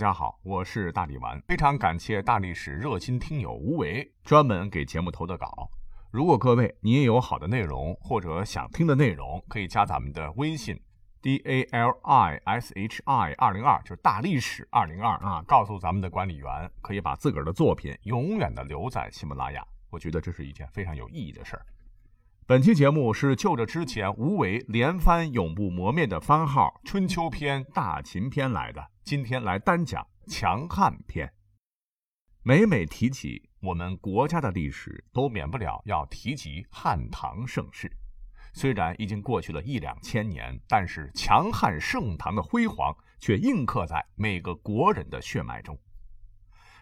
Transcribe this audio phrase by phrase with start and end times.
[0.00, 5.68] 大家好，我是大力丸，非常感谢大历史热心听友吴为专门给节目投的稿。
[6.10, 10.80] 如果各位你也有好的内容或者想听的内容，可以加咱们的微信
[11.20, 19.62] d a l i s h i 二零二，就是大历史二零二啊，告诉咱们的管理员，可以把自个儿的作品永远的留在喜马拉雅。
[19.90, 21.66] 我觉得这是一件非常有意义的事儿。
[22.46, 31.28] 本期节目是就着之前吴为连番永不磨灭的番号《春秋篇》《大秦篇》来的，今天来单讲强汉篇。
[32.44, 37.90] 每每提起我们国家的历史，都免不了要提及汉唐盛世。
[38.52, 45.76] 虽然已经过去了一两千年，但是强汉盛唐的辉煌却印刻在每个国人的血脉中。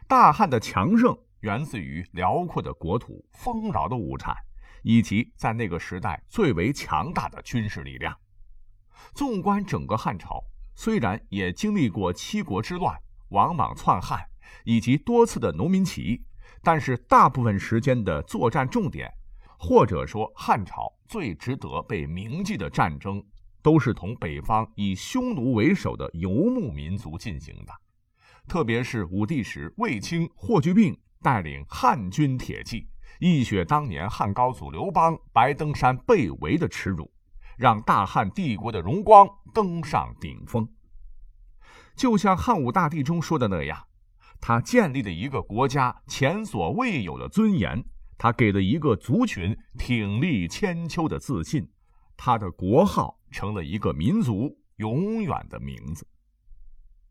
[0.07, 4.37] 大汉的强盛源自于辽阔的国土、丰饶的物产。
[4.83, 8.15] 以及在那个时代最为强大的军事力量。
[9.15, 10.45] 纵观整个汉朝，
[10.79, 12.97] 虽然也经历过七国之乱、
[13.31, 14.25] 王莽篡汉
[14.63, 16.23] 以及多次的农民起义，
[16.63, 19.13] 但是大部分时间的作战重点，
[19.59, 23.21] 或者说汉朝最值得被铭记的战争，
[23.61, 27.73] 都是同北方以匈奴为首的游牧民族进行的。
[28.47, 32.89] 特别是武帝时，卫青、霍去病带领汉军铁骑。
[33.19, 37.11] 一雪当年汉高祖刘邦白登山被围的耻辱，
[37.57, 40.67] 让大汉帝国的荣光登上顶峰。
[41.99, 43.77] 就像汉武大帝中说的那样，
[44.41, 47.85] 他建立了一个国家前所未有的尊严，
[48.17, 51.69] 他给了一个族群挺立千秋的自信，
[52.17, 56.07] 他的国号成了一个民族永远的名字。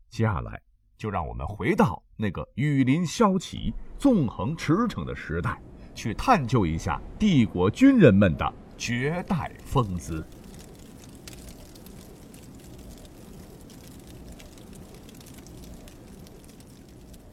[0.08, 0.58] 接下来，
[0.96, 5.60] 就让我们回到那个雨林骁起、纵横驰骋的时代。
[5.94, 10.24] 去探究一下帝国军人们的绝代风姿。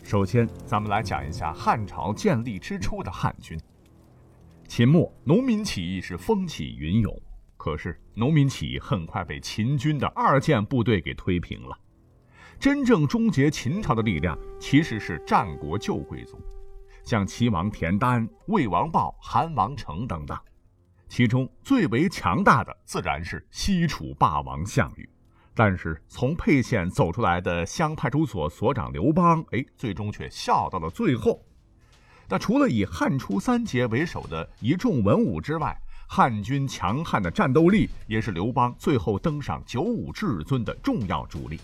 [0.06, 3.60] 首先，咱们来讲一下汉朝建立之初的汉军。
[4.68, 7.12] 秦末农民起义是风起云涌，
[7.58, 11.76] 可是农民起义很快被秦军的二建部队给推平了。
[12.60, 16.40] 真正终结秦朝的力量，其实是战国旧贵族。
[17.04, 20.38] 像齐王田丹、魏王豹、韩王成等等，
[21.10, 25.10] 其中最为强大的自然是西楚霸王项羽。
[25.56, 31.42] 但是从沛县走出来的乡派出所所长刘邦，哎，最终却笑到了最后。
[32.28, 35.76] 那除了以汉初三杰为首的一众文武之外，
[36.08, 41.60] 汉军强悍的战斗力也是刘邦最后登上九五至尊的重要助力。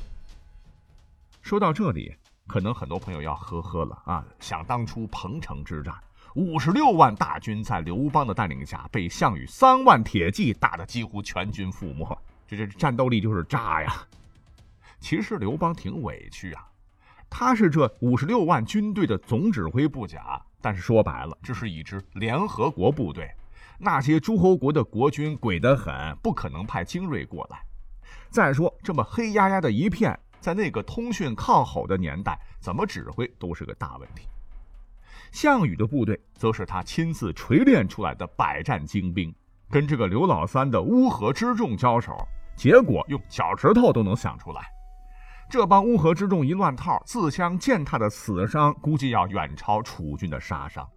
[1.41, 2.15] 说到这里。
[2.47, 4.25] 可能很多朋友要呵呵了啊！
[4.41, 5.95] 想当初彭城之战，
[6.35, 12.17] 五十六万大军在刘邦的带领下，被项羽三万铁骑打得几乎全军覆没，
[12.57, 13.93] 这这战斗力就是渣呀！
[14.99, 16.67] 其实刘邦挺委屈啊，
[17.29, 23.33] 他是这五十六万军队的总指挥不假，但是说白了，这是一支联合国部队，
[23.77, 27.63] 那些诸侯国的国军鬼得很，不可能派精锐过来。
[28.29, 30.19] 再说这么黑压压的一片。
[30.39, 34.27] 在那个通讯靠吼的年代，怎么指挥都是个大问题。
[35.31, 39.31] 项羽的部队则是他亲自锤炼出来的百战精兵，
[39.69, 44.61] 跟这个刘老三的乌合之众交手，结果用脚趾头都能想出来。
[45.49, 50.87] 这帮乌合之众一乱套，自相践踏的死伤估计要远超楚军的杀伤。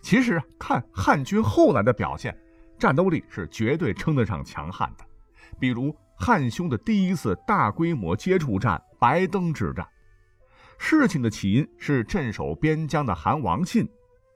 [0.00, 2.36] 其实看汉军后来的表现，
[2.78, 5.04] 战斗力是绝对称得上强悍的，
[5.58, 5.96] 比如。
[6.22, 9.88] 汉匈的第一次大规模接触战——白登之战，
[10.76, 13.88] 事情的起因是镇守边疆的韩王信。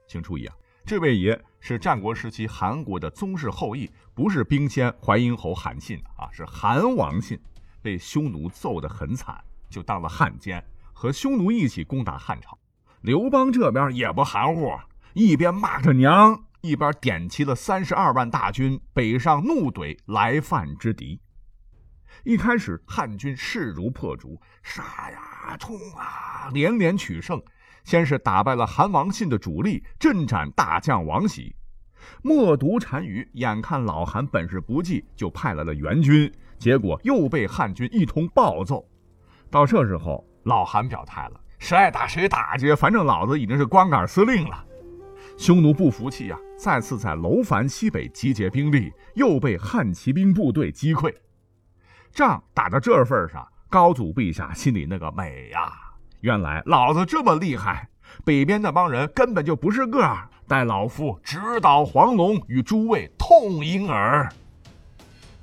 [0.07, 7.41] 请注意啊，这位爷是战国时期韩国的宗室后裔，不是兵仙淮阴侯韩信啊，是韩王信。
[7.81, 12.55] 被匈奴揍得很惨，就当了汉奸，和匈奴一起攻打汉朝。
[13.01, 14.79] 刘邦这边也不含糊，
[15.15, 21.19] 一边骂着娘，一边点齐了三十二万大军，北上怒怼来犯之敌。
[22.23, 27.41] 一开始，汉军势如破竹，杀呀冲啊，连连取胜。
[27.85, 31.55] 先是打败了韩王信的主力，阵斩大将王喜。
[32.21, 38.85] 默读单于眼看老韩本事不济，就派来了援军，结果又被汉军一通暴揍。
[39.49, 44.65] 到这时候，老韩表态了：谁爱打谁打去，反正老子已经是光杆司令了。
[45.37, 51.13] 匈奴不服气呀，再次在楼烦西北集结兵力，又被汉骑兵部队击溃。
[52.11, 55.84] 仗打到这份上，高祖陛下心里那个美呀！
[56.25, 57.87] 原来老子这么厉害，
[58.23, 64.27] 北边那帮人根本就不是个儿，待老夫直捣黄龙，与诸位痛饮耳。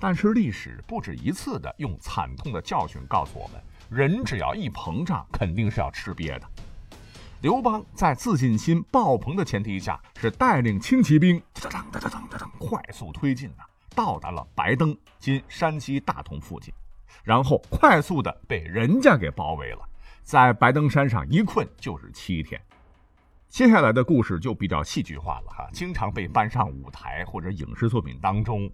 [0.00, 6.42] 但是历史不止一次的用惨痛的教训告诉我们，人只要一膨胀，肯定是要吃瘪的。
[7.42, 13.62] 刘邦在自信心爆棚的前提下，是带领轻骑兵哒哒哒哒哒哒快速推进啊，
[13.94, 16.74] 到达了白登（今山西大同附近），
[17.22, 19.78] 然后快速的被人家给包围了，
[20.22, 22.60] 在白登山上一困就是七天。
[23.48, 28.70] 接下来的故事就比较戏剧化了哈，经常被搬上舞台或者影视作品当中，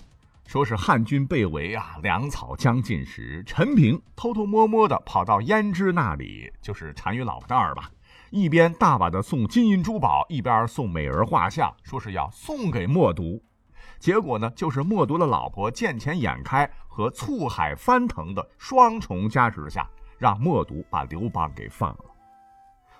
[0.46, 7.90] 说是汉军被围啊，粮草将尽时，陈平偷偷摸摸的跑到胭脂那里，就是单于老婆那儿吧。
[8.30, 13.42] 一边大把的送金银珠宝，一边送美人画像，说是要送给默读。
[13.98, 22.04] 结果呢，就是默读的老婆见钱眼开和醋海翻腾的双重加持下，让默读把刘邦给放了。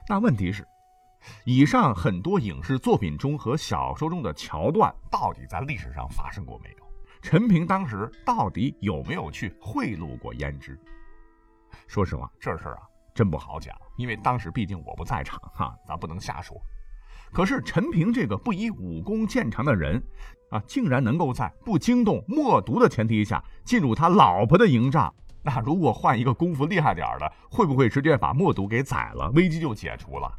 [0.09, 0.67] 那问题是，
[1.45, 6.85] 以上很多影视作品中和小说中的桥段，到底在历史上发生过没有？
[7.21, 10.81] 陈平当时到底有没有去贿赂过胭脂？
[11.87, 12.83] 说实话，这事儿啊。
[13.15, 16.57] 真不好讲，因为当时毕竟我不在场哈，咱不能瞎说。
[17.33, 20.01] 可是陈平这个不以武功见长的人
[20.51, 25.13] 啊，竟然能够在不惊动默读的前提下进入他老婆的营帐。
[25.49, 30.31] 那如果换一个功夫厉害点的，会不会直接把默读给宰了，危机就解除了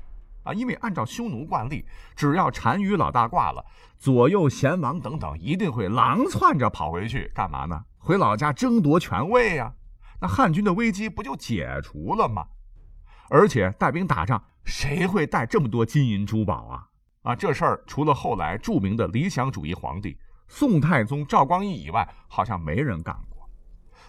[0.44, 0.54] 啊？
[0.54, 1.84] 因为按照匈奴惯例，
[2.16, 3.66] 只要单于老大挂了，
[3.98, 7.84] 左右贤王等等一定会狼窜着跑回去干嘛呢？
[7.98, 9.74] 回老家争夺权位呀。
[10.22, 12.46] 那汉军的危机不就解除了吗？
[13.30, 16.86] 而且带兵打仗，谁会带这么多金银珠宝啊？
[17.24, 20.16] 啊，这事儿除了后来著名的理想主义皇帝
[20.48, 23.29] 宋太宗赵光义以外，好像没人干过。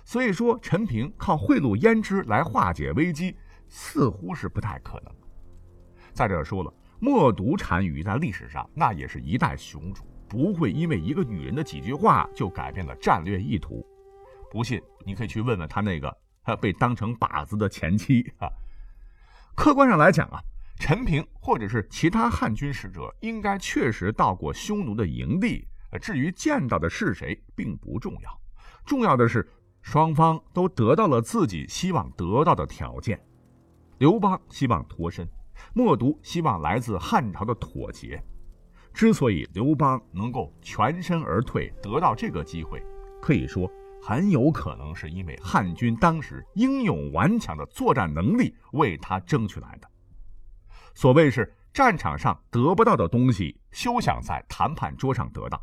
[0.05, 3.37] 所以说，陈平靠贿赂胭脂来化解危机，
[3.69, 5.15] 似乎是不太可能。
[6.13, 13.87] 再者说了，默读单于在历史上那也是一代雄主，不会因为一个女人的几句话就改变了战略意图。
[14.51, 18.49] 不信，你可以去问问他那个他被当成靶子的前妻啊。
[19.55, 20.41] 客观上来讲啊，
[20.77, 25.69] 陈平或者是其他汉军使者应该确实到过匈奴的营地。
[26.01, 28.41] 至于见到的是谁，并不重要，
[28.85, 29.49] 重要的是
[29.83, 33.21] 双方都得到了自己希望得到的条件。
[33.99, 35.29] 刘邦希望脱身，
[35.75, 38.23] 默读希望来自汉朝的妥协。
[38.93, 42.85] 之所以刘邦能够全身而退，得到这个机会，
[43.21, 43.71] 可以说。
[44.03, 49.87] 很有可能是因为汉军当时英勇顽强的作战能力为他争取来的。
[50.95, 55.61] 所谓是战场上得不到的东西，休想在谈判桌上得到。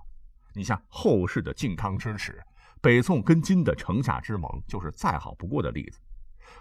[0.53, 2.39] 你像后世的靖康之耻，
[2.81, 5.99] 北宋跟金的城下之盟，就是再好不过的例子。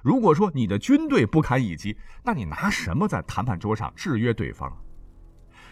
[0.02, 4.76] 如果说你的军队不堪一击，那你拿什么在谈判桌上制约对方？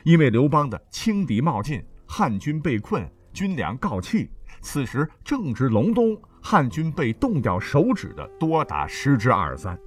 [0.05, 4.29] 因为刘邦的轻敌冒进，汉军被困，军粮告罄。
[4.61, 9.79] 此时正值隆冬，汉军被冻掉手指的多达十之二三。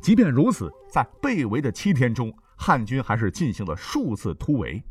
[0.00, 4.82] 即便如此，在被围的七天中，汉军还是进行了数次突围，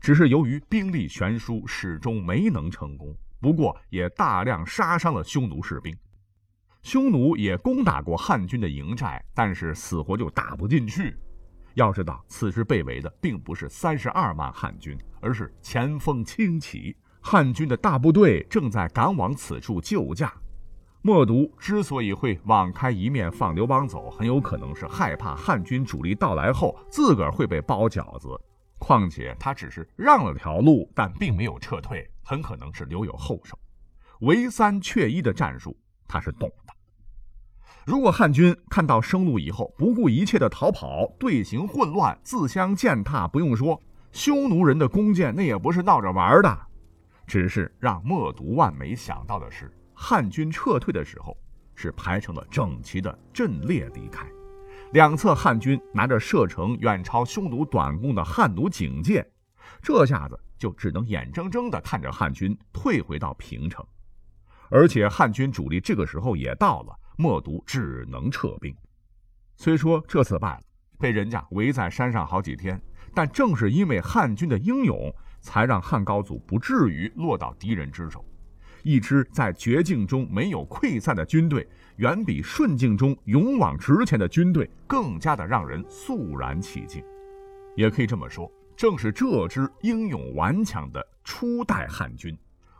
[0.00, 3.16] 只是由于兵力悬殊，始终没能成功。
[3.42, 5.92] 不过，也大量杀伤了匈奴士兵。
[6.82, 11.16] 匈奴也攻打过汉军的营寨，但是死活就打不进去。
[11.74, 16.96] 要知道，此时被围的并不是三十二万汉军，而是前锋轻骑。
[17.20, 20.32] 汉军的大部队正在赶往此处救驾，
[21.02, 28.28] 默读之所以会网开一面放刘邦走，很有可能是害怕汉军主力到来后自个儿会被包饺子。
[28.82, 33.56] 况且他只是让了条路，但并没有撤退，很可能是留有后手。
[34.22, 35.76] 围三却一的战术
[36.08, 36.74] 他是懂的。
[37.86, 46.58] 如果汉军看到生路以后不顾一切的逃跑，队形混乱，自相践踏，不用说，匈奴人的弓箭那也不是闹着玩的。
[47.24, 51.36] 只是让默读万没想到的是，汉军撤退的时候
[51.76, 54.26] 是排成了整齐的阵列离开，
[54.92, 59.26] 两侧汉军拿着射程远超匈奴短弓的汉弩警戒，
[59.80, 63.84] 这下子就只能眼睁睁地看着汉军退回到平城，
[64.68, 68.74] 而且汉军主力这个时候也到了，默读只能撤兵。
[69.56, 70.62] 虽说这次败了，
[70.98, 72.80] 被人家围在山上好几天，
[73.14, 75.14] 但正是因为汉军的英勇。
[75.44, 78.24] 才让汉高祖不至于落到敌人之手。
[78.82, 87.02] 一支在绝境中没有溃散的军队，远比顺境中勇往直前的军队更加的让人肃然起敬。
[87.76, 92.36] 也可以这么说，正是这支英勇顽强的初代汉军，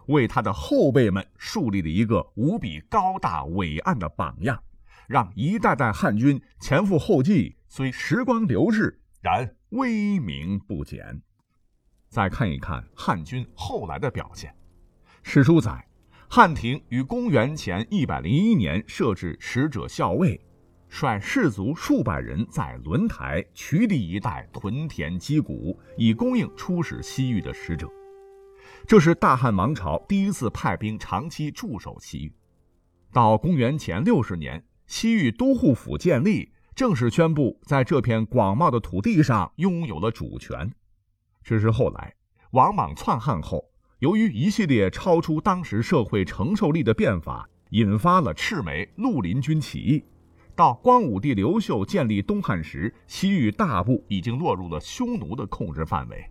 [0.06, 4.62] 为他的后辈们树立了一个无比高大伟岸的榜样，
[5.06, 11.22] 让一代代汉军前赴后继，虽时光流逝，然威名不减。
[12.08, 14.54] 再看一看汉军后来的表现。
[15.22, 15.86] 史书载，
[16.34, 20.40] 汉廷于公元前一百零一年设置使者校尉，
[20.88, 27.86] 率士卒数百人在轮台、渠地一带屯田击鼓，以供应出使西域的使者。
[28.86, 32.32] 这是大汉王朝第一次派兵长期驻守西域。
[33.12, 40.72] 到公元前六十年，西域都护府建立，正式宣布在这片广袤的土地上拥有了主权。
[41.44, 42.14] 只是后来，
[42.52, 43.70] 王莽篡汉后，
[44.02, 50.04] 由于一系列超出当时社会承受力的变法，引发了赤眉绿林军起义。
[50.56, 56.28] 到光武帝刘秀建立东汉时，西域大部已经落入了匈奴的控制范围。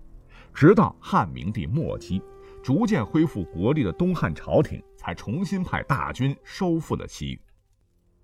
[0.53, 2.21] 直到汉明帝末期，
[2.61, 7.39] 逐渐恢复国力的东汉朝廷才重新派大军收复了西域。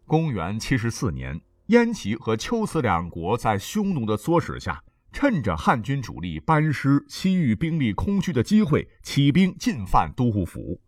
[0.06, 4.84] 公元七十四年，燕齐和龟兹两国在匈奴的唆使下，
[5.20, 10.80] 趁着汉军主力班师、西域兵力空虚的机会，起兵进犯都护府。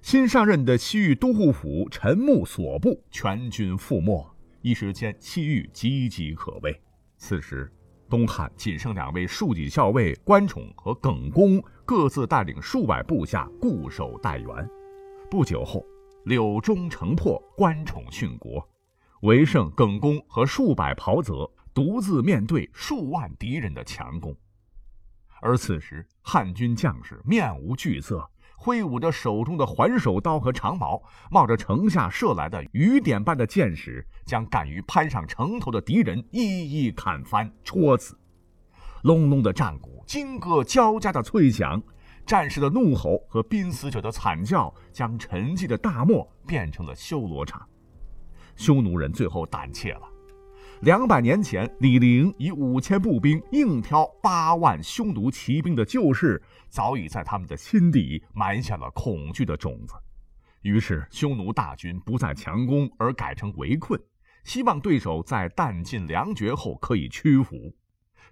[0.00, 4.24] 新上任的西域都护府陈穆所部全军覆没，
[4.62, 6.80] 一时间西域岌岌可危。
[7.16, 7.68] 此时，
[8.08, 14.46] 东汉仅剩两位庶几校尉关宠和耿恭各自带领数百部下固守待援。
[15.28, 15.84] 不久后，
[16.26, 18.64] 柳中城破，关宠殉国，
[19.22, 24.36] 唯剩耿恭和数百袍泽独自面对数万敌人的强攻。
[25.40, 28.28] 而此时，汉军将士面无惧色。
[28.56, 38.18] 挥舞着手中的环手刀和长矛，冒着城下射来的雨点般的箭矢，将敢于攀上城头的敌人一一砍翻、戳死。
[39.02, 41.80] 隆隆的战鼓，金戈交加的脆响，
[42.26, 47.64] 战士的怒吼和濒死者的惨叫，将沉寂的大漠变成了修罗场。
[48.56, 50.17] 匈奴人最后胆怯了。
[50.82, 59.94] 两百年前，李陵以五千步兵硬挑八万匈奴骑兵的旧事，早已在他们的心底埋下了恐惧的种子。
[60.62, 64.00] 于是，匈奴大军不再强攻，而改成围困，
[64.44, 67.56] 希望对手在弹尽粮绝后可以屈服。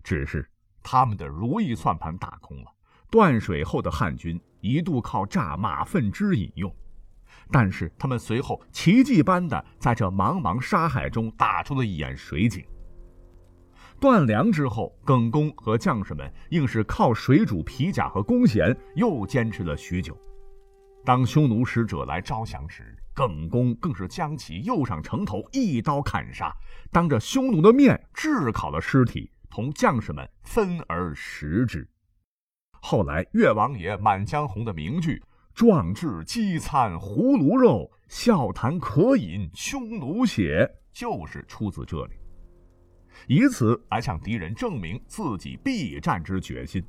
[0.04, 0.48] 只是，
[0.84, 2.72] 他们的如意算盘打空了。
[3.10, 6.72] 断水后的汉军一度靠诈马粪汁饮用。
[7.50, 12.64] 但是他们随后奇迹般的在这茫茫沙海中打出了一眼水井。
[13.98, 20.16] 断粮之后，耿恭和将士们硬是靠水煮皮甲和弓弦，又坚持了许久。
[21.04, 26.54] 当匈奴使者来招降时，耿恭更是将其诱上城头，一刀砍杀，
[26.90, 31.88] 当着匈奴的面炙烤了尸体，同将士们分而食之。
[32.82, 35.22] 后来，越王爷《满江红》的名句。
[35.56, 42.12] 壮志饥餐胡虏肉，笑谈渴饮匈奴血，就是出自这里，
[43.26, 46.84] 以此来向敌人证明自己必战之决心。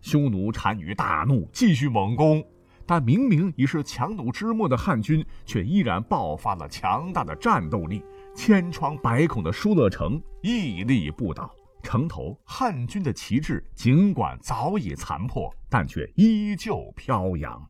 [0.00, 2.42] 匈奴单于大怒，继续猛攻，
[2.86, 8.02] 但明明已是强弩之末的汉军，却依然爆发了强大的战斗力。
[8.34, 17.62] 千疮百孔的疏勒城屹立不倒，城头汉军的旗帜尽管早已残破，但却依旧飘扬。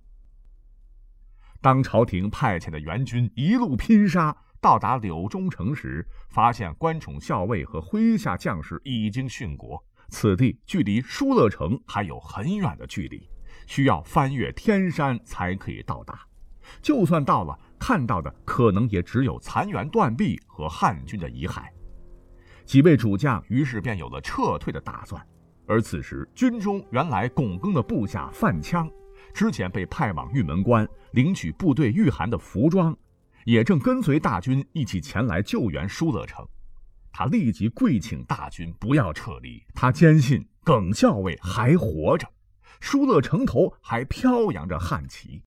[1.65, 9.83] 当朝廷派遣的援军一路拼杀，到达柳中城时，发现关宠校尉和麾下将士已经殉国。
[10.11, 13.27] 此地距离疏勒城还有很远的距离，
[13.67, 16.21] 需要翻越天山才可以到达。
[16.83, 21.63] 就算到了，看到的可能也只有残垣断壁和汉军的遗骸。
[22.67, 25.27] 几位主将于是便有了撤退的打算。
[25.67, 28.87] 而此时，军中原来拱耕的部下范羌。
[29.33, 32.97] 之前被派往玉门关领取部队御寒的服装，
[33.45, 36.45] 也正跟随大军一起前来救援疏勒城。
[37.13, 42.27] 他立即跪请大军不要撤离，他坚信耿校尉还活着，
[42.81, 45.41] 疏勒城头还飘扬着汉旗。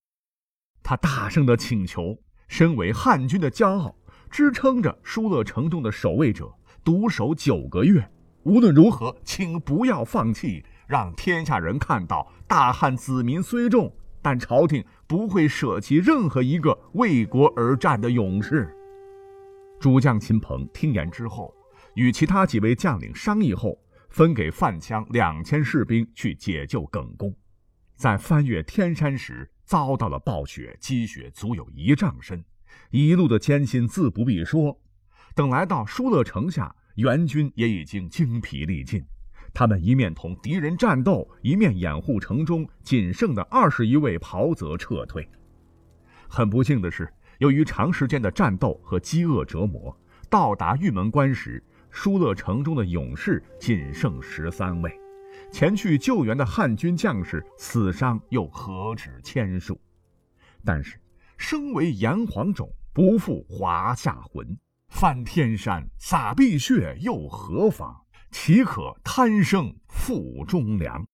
[0.82, 3.94] 他大声的请求，身为汉军的骄傲，
[4.32, 6.50] 支撑着疏勒城中的守卫者，
[6.82, 8.10] 独守九个月。
[8.44, 10.64] 无论如何，请不要放弃。
[10.88, 13.94] 让天下人看到，大汉子民虽众，
[14.28, 18.70] 但朝廷不会舍弃任何一个为国而战的勇士。
[19.80, 21.56] 诸将秦鹏听言之后，
[21.96, 23.80] 与其他几位将领商议后，
[24.10, 27.34] 分给范羌两千士兵去解救耿恭。
[27.96, 32.44] 在翻越天山时，遭到了暴雪，积雪足有一丈深，
[32.92, 34.78] 一路的艰辛自不必说。
[35.36, 39.02] 等来到疏勒城下，援军也已经精疲力尽。
[39.54, 45.28] 他们一面同敌人战斗，一面掩护城中仅剩的二十一位袍泽撤退。
[46.28, 49.98] 很不幸的是，由于长时间的战斗和饥饿折磨，
[50.30, 54.92] 到达玉门关时，疏勒城中的勇士仅剩十三位，
[55.52, 59.80] 前去救援的汉军将士死伤又何止千数。
[60.66, 61.00] 但是，
[61.38, 64.58] 生为炎黄种，不负华夏魂。
[64.90, 67.96] 翻天山，洒碧血又何妨？
[68.32, 71.06] 岂可贪生负忠良？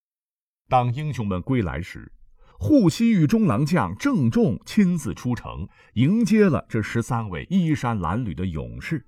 [0.68, 2.12] 当英雄们归来时，
[2.60, 9.06] 护西域中郎将郑重亲自出城迎接了这十三位衣衫褴褛的勇士。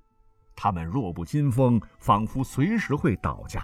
[0.56, 3.60] 他们弱不禁风，仿佛随时会倒下；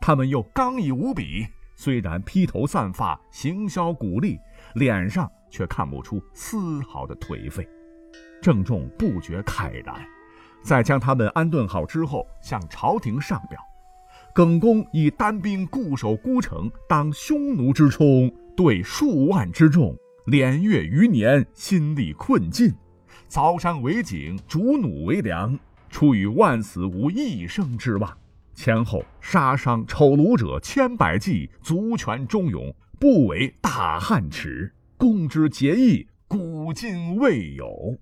[0.00, 4.38] 他们又刚毅无比，虽然披头散发，行销骨立，
[4.74, 7.68] 脸上却看不出丝毫的颓废。
[8.40, 9.94] 郑重不觉慨然，
[10.62, 13.60] 在将他们安顿好之后，向朝廷上表：
[14.34, 22.72] 耿恭以单兵固守孤城，当匈奴之冲，对数万之众，连月余年，心力困尽，
[23.28, 25.58] 凿山为井，煮弩为粮。
[25.90, 28.16] 出于万死无一生之望，
[28.54, 34.72] 前后杀伤丑虏者千百计，足权忠勇，不为大汉耻。
[34.96, 37.98] 公之节义，古今未有。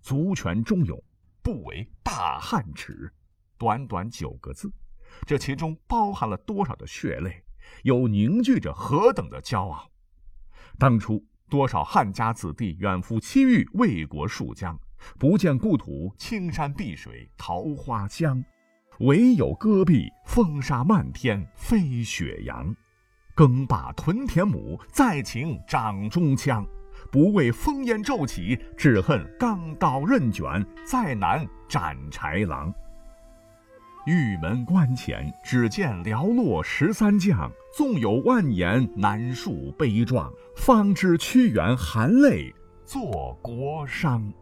[0.00, 1.00] 足权忠勇，
[1.40, 3.12] 不为大汉耻。
[3.56, 4.72] 短短九个字，
[5.26, 7.42] 这其中包含了多少的血泪，
[7.82, 9.90] 又凝聚着何等的骄傲？
[10.78, 14.78] 当初多少汉家子弟远赴西域为国戍疆。
[15.16, 18.44] 不见故土青山碧水桃花香，
[18.98, 22.74] 唯有戈壁风沙漫天飞雪扬。
[23.32, 26.66] 耕罢屯田亩，再请掌中枪。
[27.12, 32.74] 不畏烽烟骤起，只恨钢刀刃卷，再难斩豺狼。
[34.08, 42.50] 玉门关前，只见寥落十三将，纵有万言难述悲壮，方知屈原含泪
[42.86, 44.32] 作国殇。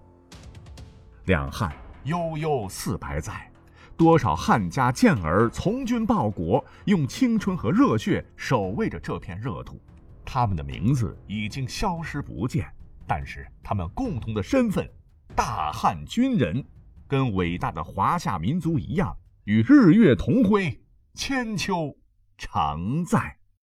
[1.25, 3.51] 两汉悠悠四百载，
[3.97, 9.81] 多少汉家健儿从军报国，用青春和热血守卫着这片热土。
[10.25, 12.73] 他们的名字已经消失不见，
[13.05, 14.89] 但是他们共同的身份——
[15.35, 16.65] 大汉军人，
[17.09, 20.81] 跟伟大的华夏民族一样，与日月同辉，
[21.15, 21.97] 千秋
[22.37, 23.36] 常在。